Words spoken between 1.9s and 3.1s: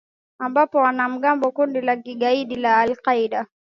kigaidi la al